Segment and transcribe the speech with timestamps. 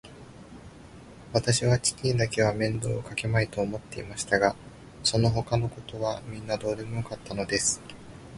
[1.31, 4.55] わたしは父にだけは面倒をかけまいと思っていましたが、
[5.03, 7.79] そのほかのことはみんなどうでもよかったのです。